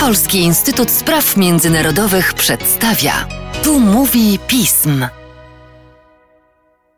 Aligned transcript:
Polski 0.00 0.38
Instytut 0.38 0.90
Spraw 0.90 1.36
Międzynarodowych 1.36 2.34
przedstawia. 2.34 3.12
Tu 3.64 3.80
mówi 3.80 4.38
pism. 4.46 5.06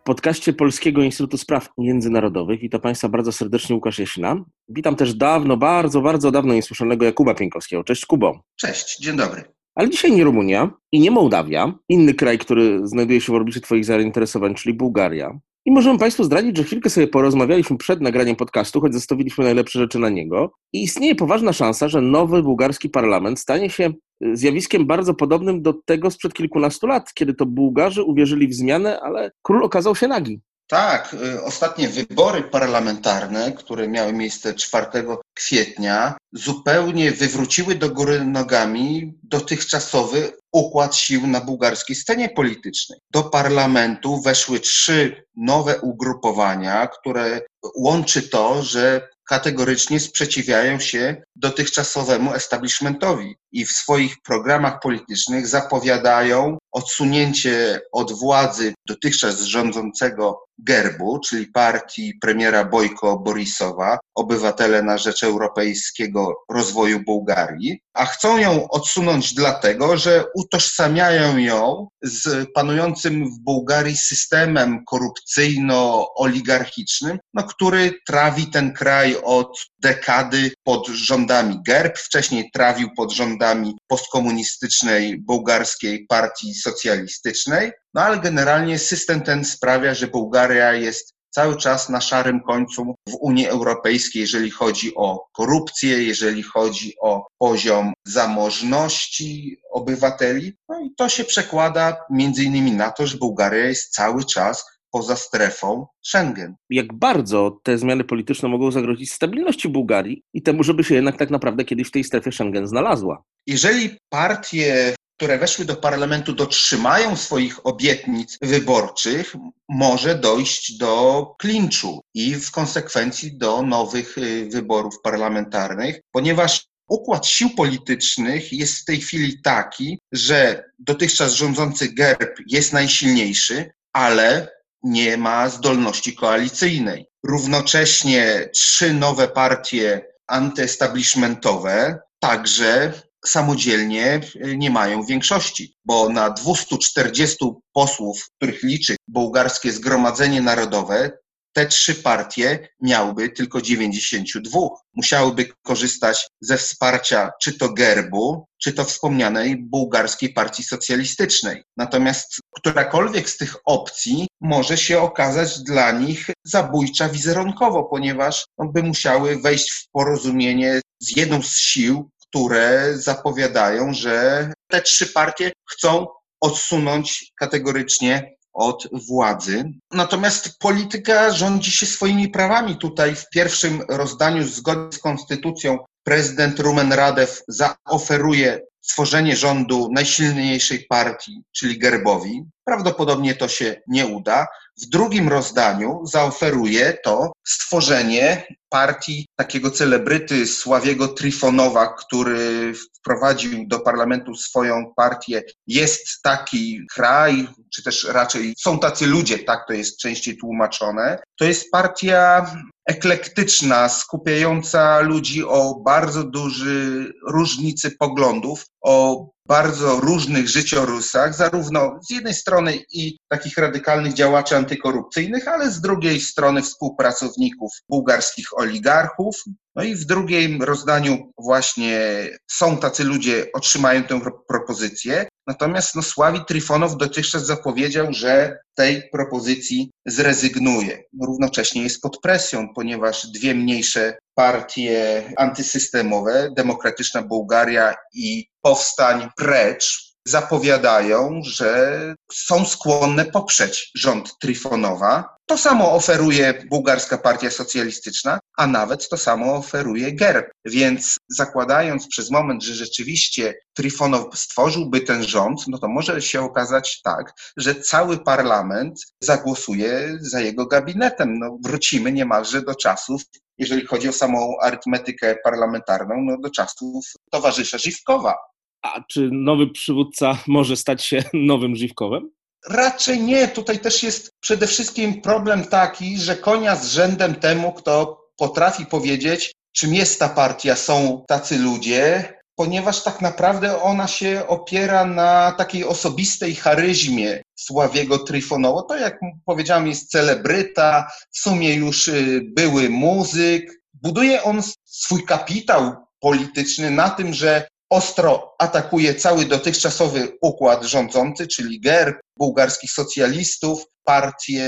W 0.00 0.04
podcaście 0.04 0.52
Polskiego 0.52 1.02
Instytutu 1.02 1.38
Spraw 1.38 1.68
Międzynarodowych 1.78 2.60
witam 2.60 2.80
Państwa 2.80 3.08
bardzo 3.08 3.32
serdecznie 3.32 3.74
Łukasz 3.74 3.98
Jasina. 3.98 4.44
Witam 4.68 4.96
też 4.96 5.14
dawno, 5.14 5.56
bardzo, 5.56 6.00
bardzo 6.00 6.30
dawno 6.30 6.54
niesłyszanego 6.54 7.04
Jakuba 7.04 7.34
Pienkowskiego. 7.34 7.84
Cześć 7.84 8.06
Kubo. 8.06 8.40
Cześć, 8.56 8.98
dzień 8.98 9.16
dobry. 9.16 9.44
Ale 9.74 9.90
dzisiaj 9.90 10.12
nie 10.12 10.24
Rumunia 10.24 10.70
i 10.92 11.00
nie 11.00 11.10
Mołdawia, 11.10 11.74
inny 11.88 12.14
kraj, 12.14 12.38
który 12.38 12.80
znajduje 12.84 13.20
się 13.20 13.32
w 13.32 13.36
orbicie 13.36 13.60
Twoich 13.60 13.84
zainteresowań, 13.84 14.54
czyli 14.54 14.74
Bułgaria. 14.74 15.38
I 15.66 15.70
możemy 15.70 15.98
Państwu 15.98 16.24
zdradzić, 16.24 16.56
że 16.56 16.64
chwilkę 16.64 16.90
sobie 16.90 17.06
porozmawialiśmy 17.08 17.76
przed 17.76 18.00
nagraniem 18.00 18.36
podcastu, 18.36 18.80
choć 18.80 18.92
zostawiliśmy 18.92 19.44
najlepsze 19.44 19.78
rzeczy 19.78 19.98
na 19.98 20.08
niego. 20.08 20.52
I 20.72 20.82
istnieje 20.82 21.14
poważna 21.14 21.52
szansa, 21.52 21.88
że 21.88 22.00
nowy 22.00 22.42
bułgarski 22.42 22.88
parlament 22.90 23.40
stanie 23.40 23.70
się 23.70 23.92
y, 24.24 24.36
zjawiskiem 24.36 24.86
bardzo 24.86 25.14
podobnym 25.14 25.62
do 25.62 25.74
tego 25.84 26.10
sprzed 26.10 26.34
kilkunastu 26.34 26.86
lat, 26.86 27.14
kiedy 27.14 27.34
to 27.34 27.46
Bułgarzy 27.46 28.02
uwierzyli 28.02 28.48
w 28.48 28.54
zmianę, 28.54 29.00
ale 29.00 29.30
król 29.42 29.64
okazał 29.64 29.94
się 29.94 30.08
nagi. 30.08 30.40
Tak, 30.66 31.14
y, 31.14 31.42
ostatnie 31.42 31.88
wybory 31.88 32.42
parlamentarne, 32.42 33.52
które 33.52 33.88
miały 33.88 34.12
miejsce 34.12 34.54
4 34.54 34.86
kwietnia, 35.34 36.16
zupełnie 36.32 37.12
wywróciły 37.12 37.74
do 37.74 37.90
góry 37.90 38.24
nogami 38.24 39.14
dotychczasowy 39.22 40.32
układ 40.52 40.96
sił 40.96 41.26
na 41.26 41.40
bułgarskiej 41.40 41.96
scenie 41.96 42.28
politycznej. 42.28 42.98
Do 43.10 43.22
parlamentu 43.22 44.22
weszły 44.22 44.60
trzy 44.60 45.24
nowe 45.36 45.80
ugrupowania, 45.80 46.86
które 46.86 47.40
łączy 47.76 48.22
to, 48.28 48.62
że 48.62 49.08
kategorycznie 49.28 50.00
sprzeciwiają 50.00 50.80
się 50.80 51.22
dotychczasowemu 51.36 52.34
establishmentowi 52.34 53.36
i 53.54 53.64
w 53.64 53.72
swoich 53.72 54.22
programach 54.22 54.80
politycznych 54.80 55.46
zapowiadają 55.46 56.58
odsunięcie 56.72 57.80
od 57.92 58.12
władzy 58.12 58.74
dotychczas 58.88 59.40
rządzącego 59.40 60.44
gerbu, 60.58 61.20
czyli 61.20 61.46
partii 61.46 62.14
premiera 62.20 62.64
Bojko 62.64 63.18
Borisowa, 63.18 63.98
Obywatele 64.14 64.82
na 64.82 64.98
Rzecz 64.98 65.22
Europejskiego 65.22 66.34
Rozwoju 66.50 67.04
Bułgarii, 67.04 67.80
a 67.94 68.06
chcą 68.06 68.38
ją 68.38 68.68
odsunąć 68.68 69.34
dlatego, 69.34 69.96
że 69.96 70.24
utożsamiają 70.34 71.36
ją 71.36 71.88
z 72.02 72.48
panującym 72.54 73.30
w 73.30 73.38
Bułgarii 73.38 73.96
systemem 73.96 74.84
korupcyjno-oligarchicznym, 74.90 77.18
no, 77.34 77.42
który 77.42 77.92
trawi 78.06 78.46
ten 78.46 78.72
kraj 78.72 79.16
od 79.24 79.58
dekady 79.78 80.52
pod 80.64 80.88
rządami 80.88 81.60
GERB, 81.66 81.98
wcześniej 81.98 82.50
trawił 82.52 82.88
pod 82.96 83.12
rządami 83.12 83.43
postkomunistycznej 83.88 85.18
bułgarskiej 85.20 86.06
partii 86.06 86.54
socjalistycznej, 86.54 87.72
no 87.94 88.02
ale 88.02 88.18
generalnie 88.18 88.78
system 88.78 89.20
ten 89.20 89.44
sprawia, 89.44 89.94
że 89.94 90.06
Bułgaria 90.06 90.72
jest 90.72 91.14
cały 91.34 91.56
czas 91.56 91.88
na 91.88 92.00
szarym 92.00 92.40
końcu 92.40 92.94
w 93.08 93.14
Unii 93.20 93.46
Europejskiej, 93.46 94.20
jeżeli 94.20 94.50
chodzi 94.50 94.94
o 94.94 95.26
korupcję, 95.32 96.04
jeżeli 96.04 96.42
chodzi 96.42 96.94
o 97.00 97.26
poziom 97.38 97.92
zamożności 98.06 99.56
obywateli. 99.72 100.56
No 100.68 100.80
i 100.80 100.94
to 100.96 101.08
się 101.08 101.24
przekłada 101.24 101.96
między 102.10 102.44
innymi 102.44 102.72
na 102.72 102.90
to, 102.90 103.06
że 103.06 103.18
Bułgaria 103.18 103.64
jest 103.64 103.92
cały 103.92 104.24
czas 104.24 104.64
poza 104.94 105.16
strefą 105.16 105.86
Schengen. 106.02 106.54
Jak 106.70 106.92
bardzo 106.92 107.58
te 107.62 107.78
zmiany 107.78 108.04
polityczne 108.04 108.48
mogą 108.48 108.70
zagrozić 108.70 109.12
stabilności 109.12 109.68
Bułgarii 109.68 110.22
i 110.34 110.42
temu, 110.42 110.62
żeby 110.62 110.84
się 110.84 110.94
jednak 110.94 111.16
tak 111.16 111.30
naprawdę 111.30 111.64
kiedyś 111.64 111.88
w 111.88 111.90
tej 111.90 112.04
strefie 112.04 112.32
Schengen 112.32 112.68
znalazła? 112.68 113.22
Jeżeli 113.46 113.90
partie 114.08 114.94
które 115.16 115.38
weszły 115.38 115.64
do 115.64 115.76
parlamentu, 115.76 116.32
dotrzymają 116.32 117.16
swoich 117.16 117.66
obietnic 117.66 118.38
wyborczych, 118.42 119.34
może 119.68 120.14
dojść 120.14 120.76
do 120.76 121.26
klinczu 121.38 122.00
i 122.14 122.34
w 122.34 122.50
konsekwencji 122.50 123.38
do 123.38 123.62
nowych 123.62 124.18
y, 124.18 124.48
wyborów 124.52 125.00
parlamentarnych, 125.02 126.00
ponieważ 126.12 126.64
układ 126.88 127.26
sił 127.26 127.50
politycznych 127.50 128.52
jest 128.52 128.78
w 128.78 128.84
tej 128.84 129.00
chwili 129.00 129.42
taki, 129.42 129.98
że 130.12 130.64
dotychczas 130.78 131.32
rządzący 131.32 131.88
GERB 131.88 132.38
jest 132.46 132.72
najsilniejszy, 132.72 133.70
ale 133.92 134.48
nie 134.84 135.16
ma 135.16 135.48
zdolności 135.48 136.16
koalicyjnej. 136.16 137.06
Równocześnie 137.26 138.48
trzy 138.54 138.94
nowe 138.94 139.28
partie 139.28 140.06
antyestablishmentowe 140.26 141.98
także 142.18 142.92
samodzielnie 143.26 144.20
nie 144.56 144.70
mają 144.70 145.02
większości, 145.02 145.76
bo 145.84 146.08
na 146.08 146.30
240 146.30 147.36
posłów, 147.72 148.28
których 148.36 148.62
liczy 148.62 148.96
bułgarskie 149.08 149.72
Zgromadzenie 149.72 150.42
Narodowe, 150.42 151.18
te 151.54 151.66
trzy 151.66 151.94
partie 151.94 152.68
miałyby 152.82 153.28
tylko 153.28 153.62
92. 153.62 154.58
Musiałyby 154.94 155.48
korzystać 155.62 156.28
ze 156.40 156.56
wsparcia 156.56 157.30
czy 157.42 157.58
to 157.58 157.72
gerbu, 157.72 158.46
czy 158.62 158.72
to 158.72 158.84
wspomnianej 158.84 159.56
bułgarskiej 159.56 160.32
partii 160.32 160.62
socjalistycznej. 160.62 161.64
Natomiast 161.76 162.36
którakolwiek 162.56 163.30
z 163.30 163.36
tych 163.36 163.56
opcji 163.64 164.26
może 164.40 164.76
się 164.76 165.00
okazać 165.00 165.62
dla 165.62 165.92
nich 165.92 166.30
zabójcza 166.44 167.08
wizerunkowo, 167.08 167.84
ponieważ 167.84 168.44
by 168.58 168.82
musiały 168.82 169.40
wejść 169.40 169.70
w 169.70 169.90
porozumienie 169.90 170.80
z 171.00 171.16
jedną 171.16 171.42
z 171.42 171.56
sił, 171.56 172.10
które 172.28 172.92
zapowiadają, 172.94 173.92
że 173.92 174.48
te 174.70 174.82
trzy 174.82 175.06
partie 175.06 175.52
chcą 175.70 176.06
odsunąć 176.40 177.32
kategorycznie 177.38 178.33
od 178.54 178.88
władzy. 179.08 179.64
Natomiast 179.92 180.58
polityka 180.58 181.30
rządzi 181.30 181.70
się 181.70 181.86
swoimi 181.86 182.28
prawami. 182.28 182.76
Tutaj 182.76 183.14
w 183.14 183.28
pierwszym 183.28 183.82
rozdaniu 183.88 184.44
zgodnie 184.44 184.92
z 184.92 184.98
konstytucją 184.98 185.78
prezydent 186.04 186.60
Rumen 186.60 186.92
Radew 186.92 187.42
zaoferuje 187.48 188.60
stworzenie 188.80 189.36
rządu 189.36 189.88
najsilniejszej 189.92 190.86
partii, 190.88 191.42
czyli 191.52 191.78
Gerbowi. 191.78 192.44
Prawdopodobnie 192.64 193.34
to 193.34 193.48
się 193.48 193.82
nie 193.86 194.06
uda. 194.06 194.46
W 194.82 194.86
drugim 194.86 195.28
rozdaniu 195.28 196.00
zaoferuje 196.06 196.98
to 197.04 197.32
stworzenie 197.46 198.46
partii 198.68 199.26
takiego 199.36 199.70
celebryty 199.70 200.46
Sławiego 200.46 201.08
Trifonowa, 201.08 201.94
który 201.94 202.72
wprowadził 202.98 203.66
do 203.66 203.80
parlamentu 203.80 204.34
swoją 204.34 204.92
partię. 204.96 205.42
Jest 205.66 206.22
taki 206.22 206.80
kraj, 206.94 207.48
czy 207.74 207.82
też 207.82 208.04
raczej 208.04 208.54
są 208.58 208.78
tacy 208.78 209.06
ludzie, 209.06 209.38
tak 209.38 209.66
to 209.66 209.72
jest 209.72 209.98
częściej 209.98 210.36
tłumaczone. 210.36 211.18
To 211.38 211.44
jest 211.44 211.70
partia 211.70 212.46
eklektyczna, 212.86 213.88
skupiająca 213.88 215.00
ludzi 215.00 215.44
o 215.44 215.80
bardzo 215.84 216.24
duży 216.24 217.12
różnicy 217.28 217.90
poglądów, 217.90 218.66
o 218.80 219.26
bardzo 219.48 220.00
różnych 220.00 220.48
życiorysach, 220.48 221.34
zarówno 221.34 221.98
z 222.02 222.10
jednej 222.10 222.34
strony 222.34 222.78
i 222.92 223.16
takich 223.28 223.58
radykalnych 223.58 224.12
działaczy 224.12 224.56
antykorupcyjnych, 224.56 225.48
ale 225.48 225.70
z 225.70 225.80
drugiej 225.80 226.20
strony 226.20 226.62
współpracowników 226.62 227.72
bułgarskich 227.88 228.58
oligarchów. 228.58 229.36
No 229.74 229.82
i 229.82 229.94
w 229.94 230.04
drugim 230.04 230.62
rozdaniu 230.62 231.32
właśnie 231.38 232.28
są 232.50 232.76
tacy 232.76 233.04
ludzie, 233.04 233.46
otrzymają 233.54 234.02
tę 234.04 234.20
propozycję. 234.48 235.26
Natomiast 235.46 235.94
no, 235.94 236.02
Sławi 236.02 236.44
Trifonow 236.44 236.96
dotychczas 236.96 237.46
zapowiedział, 237.46 238.12
że 238.12 238.58
tej 238.74 239.08
propozycji 239.12 239.90
zrezygnuje. 240.06 241.02
Równocześnie 241.22 241.82
jest 241.82 242.02
pod 242.02 242.20
presją, 242.20 242.68
ponieważ 242.74 243.26
dwie 243.26 243.54
mniejsze 243.54 244.18
partie 244.34 245.22
antysystemowe, 245.36 246.50
Demokratyczna 246.56 247.22
Bułgaria 247.22 247.94
i 248.14 248.46
Powstań 248.62 249.28
Precz, 249.36 250.14
zapowiadają, 250.26 251.40
że 251.44 251.98
są 252.32 252.66
skłonne 252.66 253.24
poprzeć 253.24 253.90
rząd 253.94 254.38
Trifonowa. 254.38 255.33
To 255.46 255.58
samo 255.58 255.92
oferuje 255.92 256.64
bułgarska 256.70 257.18
partia 257.18 257.50
socjalistyczna, 257.50 258.38
a 258.56 258.66
nawet 258.66 259.08
to 259.08 259.16
samo 259.16 259.54
oferuje 259.54 260.12
GERB. 260.12 260.50
Więc 260.64 261.16
zakładając 261.28 262.08
przez 262.08 262.30
moment, 262.30 262.62
że 262.62 262.74
rzeczywiście 262.74 263.54
Trifonow 263.74 264.38
stworzyłby 264.38 265.00
ten 265.00 265.24
rząd, 265.24 265.68
no 265.68 265.78
to 265.78 265.88
może 265.88 266.22
się 266.22 266.40
okazać 266.40 267.02
tak, 267.02 267.32
że 267.56 267.74
cały 267.74 268.18
parlament 268.18 269.00
zagłosuje 269.20 270.18
za 270.20 270.40
jego 270.40 270.66
gabinetem. 270.66 271.38
No, 271.38 271.58
wrócimy 271.64 272.12
niemalże 272.12 272.62
do 272.62 272.74
czasów 272.74 273.22
jeżeli 273.58 273.86
chodzi 273.86 274.08
o 274.08 274.12
samą 274.12 274.56
arytmetykę 274.62 275.36
parlamentarną, 275.44 276.14
no 276.20 276.38
do 276.40 276.50
czasów 276.50 277.04
towarzysza 277.30 277.78
Żywkowa. 277.78 278.34
A 278.82 279.00
czy 279.10 279.30
nowy 279.32 279.70
przywódca 279.70 280.38
może 280.46 280.76
stać 280.76 281.04
się 281.04 281.24
nowym 281.32 281.76
Żywkowem? 281.76 282.30
Raczej 282.68 283.20
nie. 283.22 283.48
Tutaj 283.48 283.78
też 283.78 284.02
jest 284.02 284.30
przede 284.40 284.66
wszystkim 284.66 285.22
problem 285.22 285.64
taki, 285.64 286.18
że 286.18 286.36
konia 286.36 286.76
z 286.76 286.86
rzędem 286.86 287.34
temu, 287.34 287.72
kto 287.72 288.24
potrafi 288.36 288.86
powiedzieć, 288.86 289.54
czym 289.72 289.94
jest 289.94 290.18
ta 290.18 290.28
partia, 290.28 290.76
są 290.76 291.24
tacy 291.28 291.58
ludzie, 291.58 292.34
ponieważ 292.56 293.02
tak 293.02 293.20
naprawdę 293.20 293.82
ona 293.82 294.06
się 294.06 294.46
opiera 294.48 295.04
na 295.04 295.52
takiej 295.52 295.84
osobistej 295.84 296.54
charyzmie 296.54 297.42
Sławiego 297.54 298.18
Tryfonowa. 298.18 298.82
To, 298.82 298.96
jak 298.96 299.18
powiedziałem, 299.44 299.86
jest 299.86 300.10
celebryta, 300.10 301.10
w 301.30 301.38
sumie 301.38 301.74
już 301.74 302.08
y, 302.08 302.40
były 302.56 302.90
muzyk. 302.90 303.80
Buduje 303.94 304.42
on 304.42 304.62
swój 304.84 305.24
kapitał 305.24 305.92
polityczny 306.20 306.90
na 306.90 307.10
tym, 307.10 307.34
że 307.34 307.68
ostro 307.90 308.54
atakuje 308.58 309.14
cały 309.14 309.44
dotychczasowy 309.44 310.38
układ 310.42 310.84
rządzący, 310.84 311.46
czyli 311.46 311.80
GERB, 311.80 312.16
bułgarskich 312.38 312.90
socjalistów, 312.90 313.84
partię 314.04 314.66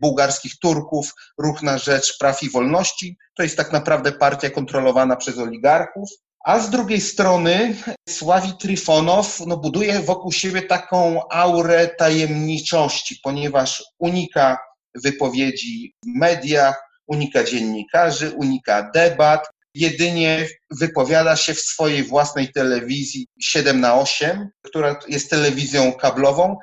bułgarskich 0.00 0.58
Turków, 0.58 1.12
Ruch 1.38 1.62
na 1.62 1.78
Rzecz 1.78 2.18
Praw 2.18 2.42
i 2.42 2.50
Wolności. 2.50 3.16
To 3.36 3.42
jest 3.42 3.56
tak 3.56 3.72
naprawdę 3.72 4.12
partia 4.12 4.50
kontrolowana 4.50 5.16
przez 5.16 5.38
oligarchów. 5.38 6.10
A 6.44 6.58
z 6.58 6.70
drugiej 6.70 7.00
strony 7.00 7.76
Sławi 8.08 8.52
Tryfonow 8.60 9.40
no, 9.46 9.56
buduje 9.56 10.00
wokół 10.00 10.32
siebie 10.32 10.62
taką 10.62 11.28
aurę 11.28 11.88
tajemniczości, 11.98 13.20
ponieważ 13.22 13.84
unika 13.98 14.58
wypowiedzi 14.94 15.94
w 16.04 16.18
mediach, 16.18 16.82
unika 17.06 17.44
dziennikarzy, 17.44 18.30
unika 18.30 18.90
debat, 18.94 19.48
jedynie 19.74 20.48
wypowiada 20.70 21.36
się 21.36 21.54
w 21.54 21.60
swojej 21.60 22.02
własnej 22.02 22.52
telewizji 22.52 23.26
7 23.40 23.80
na 23.80 23.94
8, 23.94 24.48
która 24.62 25.00
jest 25.08 25.30
telewizją 25.30 25.92
kablową, 25.92 26.56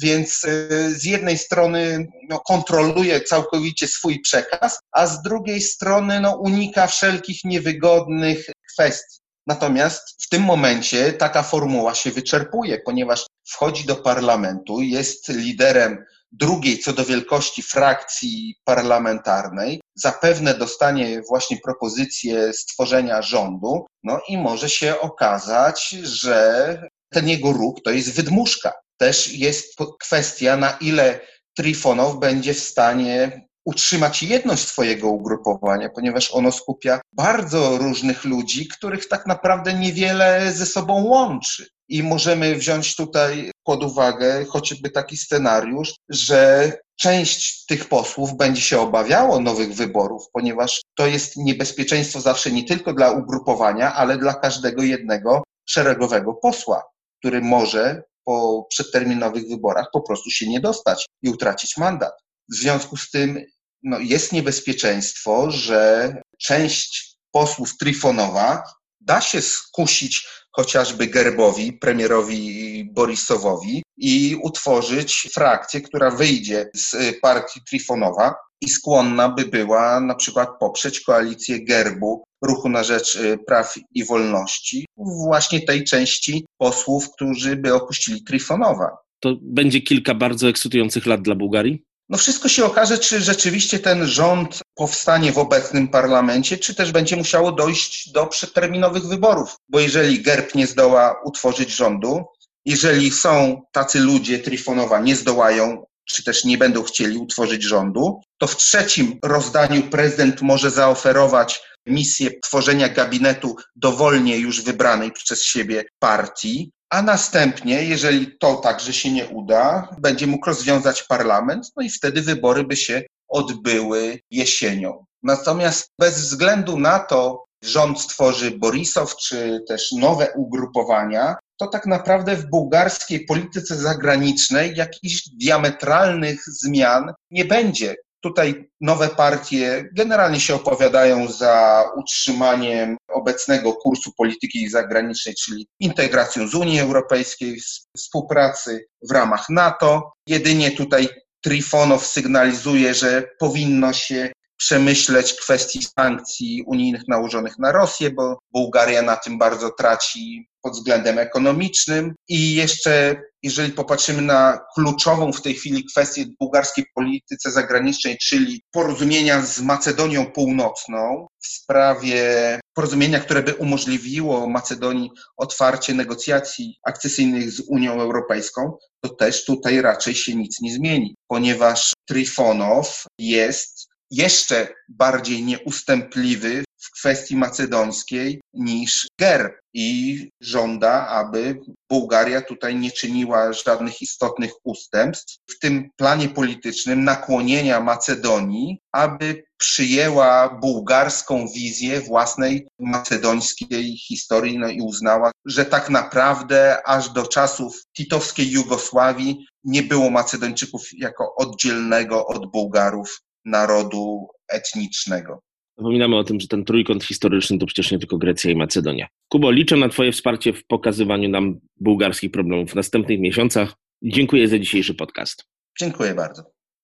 więc 0.00 0.44
y, 0.44 0.94
z 0.94 1.04
jednej 1.04 1.38
strony 1.38 2.06
no, 2.28 2.40
kontroluje 2.40 3.20
całkowicie 3.20 3.88
swój 3.88 4.20
przekaz, 4.20 4.78
a 4.92 5.06
z 5.06 5.22
drugiej 5.22 5.60
strony 5.60 6.20
no, 6.20 6.36
unika 6.36 6.86
wszelkich 6.86 7.44
niewygodnych 7.44 8.46
kwestii. 8.72 9.22
Natomiast 9.46 10.24
w 10.24 10.28
tym 10.28 10.42
momencie 10.42 11.12
taka 11.12 11.42
formuła 11.42 11.94
się 11.94 12.10
wyczerpuje, 12.10 12.78
ponieważ 12.84 13.26
wchodzi 13.44 13.84
do 13.84 13.96
parlamentu, 13.96 14.80
jest 14.80 15.28
liderem 15.28 16.04
drugiej 16.32 16.78
co 16.78 16.92
do 16.92 17.04
wielkości 17.04 17.62
frakcji 17.62 18.54
parlamentarnej, 18.64 19.80
zapewne 19.94 20.54
dostanie 20.54 21.22
właśnie 21.28 21.56
propozycję 21.64 22.52
stworzenia 22.52 23.22
rządu, 23.22 23.86
no 24.04 24.20
i 24.28 24.38
może 24.38 24.68
się 24.70 25.00
okazać, 25.00 25.88
że 26.02 26.78
ten 27.10 27.28
jego 27.28 27.52
ruch 27.52 27.76
to 27.84 27.90
jest 27.90 28.14
wydmuszka. 28.14 28.72
Też 28.96 29.32
jest 29.32 29.76
kwestia, 30.00 30.56
na 30.56 30.70
ile 30.80 31.20
Trifonow 31.56 32.18
będzie 32.18 32.54
w 32.54 32.60
stanie 32.60 33.46
utrzymać 33.64 34.22
jedność 34.22 34.68
swojego 34.68 35.08
ugrupowania, 35.08 35.90
ponieważ 35.90 36.34
ono 36.34 36.52
skupia 36.52 37.00
bardzo 37.12 37.78
różnych 37.78 38.24
ludzi, 38.24 38.68
których 38.68 39.08
tak 39.08 39.26
naprawdę 39.26 39.74
niewiele 39.74 40.52
ze 40.52 40.66
sobą 40.66 41.04
łączy. 41.04 41.66
I 41.92 42.02
możemy 42.02 42.54
wziąć 42.54 42.96
tutaj 42.96 43.50
pod 43.64 43.84
uwagę 43.84 44.44
chociażby 44.44 44.90
taki 44.90 45.16
scenariusz, 45.16 45.94
że 46.08 46.72
część 46.96 47.66
tych 47.66 47.88
posłów 47.88 48.36
będzie 48.36 48.62
się 48.62 48.80
obawiało 48.80 49.40
nowych 49.40 49.74
wyborów, 49.74 50.22
ponieważ 50.32 50.80
to 50.96 51.06
jest 51.06 51.36
niebezpieczeństwo 51.36 52.20
zawsze 52.20 52.50
nie 52.50 52.64
tylko 52.64 52.92
dla 52.92 53.10
ugrupowania, 53.10 53.94
ale 53.94 54.18
dla 54.18 54.34
każdego 54.34 54.82
jednego 54.82 55.42
szeregowego 55.68 56.34
posła, 56.34 56.82
który 57.18 57.40
może 57.40 58.02
po 58.24 58.66
przedterminowych 58.70 59.48
wyborach 59.48 59.86
po 59.92 60.00
prostu 60.00 60.30
się 60.30 60.48
nie 60.48 60.60
dostać 60.60 61.06
i 61.22 61.28
utracić 61.28 61.76
mandat. 61.76 62.12
W 62.52 62.54
związku 62.54 62.96
z 62.96 63.10
tym 63.10 63.44
no, 63.82 63.98
jest 63.98 64.32
niebezpieczeństwo, 64.32 65.50
że 65.50 66.12
część 66.38 67.16
posłów 67.32 67.76
Trifonowa 67.76 68.62
da 69.04 69.20
się 69.20 69.40
skusić 69.40 70.26
chociażby 70.52 71.06
Gerbowi, 71.06 71.72
premierowi 71.72 72.84
Borisowowi 72.92 73.82
i 73.96 74.36
utworzyć 74.42 75.28
frakcję, 75.34 75.80
która 75.80 76.10
wyjdzie 76.10 76.70
z 76.74 76.96
partii 77.20 77.60
Trifonowa 77.68 78.34
i 78.60 78.68
skłonna 78.68 79.28
by 79.28 79.44
była 79.44 80.00
na 80.00 80.14
przykład 80.14 80.48
poprzeć 80.60 81.00
koalicję 81.00 81.64
Gerbu, 81.64 82.24
Ruchu 82.42 82.68
na 82.68 82.84
Rzecz 82.84 83.16
y, 83.16 83.38
Praw 83.46 83.74
i 83.94 84.04
Wolności, 84.04 84.86
właśnie 84.96 85.60
tej 85.60 85.84
części 85.84 86.46
posłów, 86.58 87.10
którzy 87.14 87.56
by 87.56 87.74
opuścili 87.74 88.24
Trifonowa. 88.24 88.96
To 89.20 89.36
będzie 89.42 89.80
kilka 89.80 90.14
bardzo 90.14 90.48
ekscytujących 90.48 91.06
lat 91.06 91.22
dla 91.22 91.34
Bułgarii? 91.34 91.82
No 92.12 92.18
wszystko 92.18 92.48
się 92.48 92.64
okaże, 92.64 92.98
czy 92.98 93.20
rzeczywiście 93.20 93.78
ten 93.78 94.06
rząd 94.06 94.58
powstanie 94.74 95.32
w 95.32 95.38
obecnym 95.38 95.88
parlamencie, 95.88 96.58
czy 96.58 96.74
też 96.74 96.92
będzie 96.92 97.16
musiało 97.16 97.52
dojść 97.52 98.10
do 98.10 98.26
przedterminowych 98.26 99.06
wyborów. 99.06 99.56
Bo 99.68 99.80
jeżeli 99.80 100.22
GERB 100.22 100.54
nie 100.54 100.66
zdoła 100.66 101.20
utworzyć 101.24 101.70
rządu, 101.70 102.24
jeżeli 102.64 103.10
są 103.10 103.62
tacy 103.72 104.00
ludzie, 104.00 104.38
Trifonowa, 104.38 105.00
nie 105.00 105.16
zdołają, 105.16 105.84
czy 106.04 106.24
też 106.24 106.44
nie 106.44 106.58
będą 106.58 106.82
chcieli 106.82 107.18
utworzyć 107.18 107.62
rządu, 107.62 108.20
to 108.38 108.46
w 108.46 108.56
trzecim 108.56 109.18
rozdaniu 109.24 109.82
prezydent 109.82 110.42
może 110.42 110.70
zaoferować 110.70 111.62
misję 111.86 112.30
tworzenia 112.40 112.88
gabinetu 112.88 113.56
dowolnie 113.76 114.38
już 114.38 114.62
wybranej 114.62 115.12
przez 115.12 115.44
siebie 115.44 115.84
partii, 115.98 116.72
a 116.92 117.02
następnie, 117.02 117.84
jeżeli 117.84 118.38
to 118.38 118.54
także 118.54 118.92
się 118.92 119.10
nie 119.12 119.26
uda, 119.28 119.88
będzie 119.98 120.26
mógł 120.26 120.46
rozwiązać 120.46 121.02
parlament, 121.02 121.72
no 121.76 121.82
i 121.82 121.90
wtedy 121.90 122.22
wybory 122.22 122.64
by 122.64 122.76
się 122.76 123.02
odbyły 123.28 124.20
jesienią. 124.30 125.04
Natomiast 125.22 125.90
bez 125.98 126.20
względu 126.20 126.78
na 126.78 126.98
to, 126.98 127.44
rząd 127.64 128.00
stworzy 128.00 128.50
Borisow 128.50 129.16
czy 129.16 129.64
też 129.68 129.92
nowe 129.92 130.28
ugrupowania, 130.36 131.36
to 131.56 131.66
tak 131.66 131.86
naprawdę 131.86 132.36
w 132.36 132.50
bułgarskiej 132.50 133.26
polityce 133.26 133.76
zagranicznej 133.76 134.76
jakichś 134.76 135.28
diametralnych 135.28 136.44
zmian 136.46 137.12
nie 137.30 137.44
będzie. 137.44 137.94
Tutaj 138.22 138.70
nowe 138.80 139.08
partie 139.08 139.88
generalnie 139.92 140.40
się 140.40 140.54
opowiadają 140.54 141.28
za 141.28 141.84
utrzymaniem 141.96 142.96
obecnego 143.08 143.72
kursu 143.72 144.12
polityki 144.16 144.68
zagranicznej, 144.68 145.34
czyli 145.34 145.66
integracją 145.80 146.48
z 146.48 146.54
Unii 146.54 146.80
Europejskiej, 146.80 147.60
współpracy 147.96 148.86
w 149.08 149.10
ramach 149.10 149.48
NATO. 149.48 150.12
Jedynie 150.26 150.70
tutaj 150.70 151.08
Trifonow 151.40 152.06
sygnalizuje, 152.06 152.94
że 152.94 153.28
powinno 153.38 153.92
się 153.92 154.32
przemyśleć 154.56 155.34
kwestii 155.34 155.82
sankcji 155.98 156.62
unijnych 156.66 157.02
nałożonych 157.08 157.58
na 157.58 157.72
Rosję, 157.72 158.10
bo 158.10 158.38
Bułgaria 158.52 159.02
na 159.02 159.16
tym 159.16 159.38
bardzo 159.38 159.70
traci 159.70 160.48
pod 160.62 160.72
względem 160.72 161.18
ekonomicznym. 161.18 162.14
I 162.28 162.54
jeszcze, 162.54 163.22
jeżeli 163.42 163.72
popatrzymy 163.72 164.22
na 164.22 164.58
kluczową 164.74 165.32
w 165.32 165.42
tej 165.42 165.54
chwili 165.54 165.84
kwestię 165.84 166.24
bułgarskiej 166.40 166.84
polityce 166.94 167.50
zagranicznej, 167.50 168.18
czyli 168.18 168.62
porozumienia 168.72 169.42
z 169.42 169.60
Macedonią 169.60 170.26
Północną 170.26 171.26
w 171.42 171.46
sprawie 171.46 172.60
porozumienia, 172.74 173.20
które 173.20 173.42
by 173.42 173.54
umożliwiło 173.54 174.48
Macedonii 174.48 175.10
otwarcie 175.36 175.94
negocjacji 175.94 176.76
akcesyjnych 176.86 177.50
z 177.50 177.60
Unią 177.68 178.00
Europejską, 178.00 178.76
to 179.00 179.08
też 179.08 179.44
tutaj 179.44 179.80
raczej 179.80 180.14
się 180.14 180.34
nic 180.34 180.60
nie 180.60 180.74
zmieni, 180.74 181.14
ponieważ 181.28 181.92
Trifonow 182.08 183.04
jest 183.18 183.88
jeszcze 184.10 184.68
bardziej 184.88 185.42
nieustępliwy 185.42 186.64
w 186.82 186.90
kwestii 186.90 187.36
macedońskiej 187.36 188.40
niż 188.54 189.08
GERB 189.18 189.52
i 189.74 190.28
żąda, 190.40 191.08
aby 191.08 191.60
Bułgaria 191.90 192.42
tutaj 192.42 192.76
nie 192.76 192.90
czyniła 192.90 193.52
żadnych 193.52 194.02
istotnych 194.02 194.50
ustępstw 194.64 195.36
w 195.50 195.58
tym 195.58 195.90
planie 195.96 196.28
politycznym 196.28 197.04
nakłonienia 197.04 197.80
Macedonii, 197.80 198.78
aby 198.92 199.44
przyjęła 199.56 200.48
bułgarską 200.48 201.46
wizję 201.54 202.00
własnej 202.00 202.68
macedońskiej 202.78 203.96
historii 203.96 204.58
no 204.58 204.68
i 204.68 204.80
uznała, 204.80 205.30
że 205.44 205.64
tak 205.64 205.90
naprawdę 205.90 206.86
aż 206.86 207.08
do 207.10 207.26
czasów 207.26 207.82
titowskiej 207.96 208.50
Jugosławii 208.50 209.46
nie 209.64 209.82
było 209.82 210.10
Macedończyków 210.10 210.82
jako 210.98 211.34
oddzielnego 211.34 212.26
od 212.26 212.50
Bułgarów 212.50 213.20
narodu 213.44 214.28
etnicznego. 214.48 215.40
Zapominamy 215.82 216.16
o 216.16 216.24
tym, 216.24 216.40
że 216.40 216.48
ten 216.48 216.64
trójkąt 216.64 217.04
historyczny 217.04 217.58
to 217.58 217.66
przecież 217.66 217.92
nie 217.92 217.98
tylko 217.98 218.18
Grecja 218.18 218.50
i 218.50 218.56
Macedonia. 218.56 219.08
Kubo, 219.28 219.50
liczę 219.50 219.76
na 219.76 219.88
Twoje 219.88 220.12
wsparcie 220.12 220.52
w 220.52 220.66
pokazywaniu 220.66 221.28
nam 221.28 221.60
bułgarskich 221.80 222.30
problemów 222.30 222.70
w 222.70 222.74
następnych 222.74 223.20
miesiącach. 223.20 223.74
Dziękuję 224.02 224.48
za 224.48 224.58
dzisiejszy 224.58 224.94
podcast. 224.94 225.44
Dziękuję 225.78 226.14
bardzo. 226.14 226.42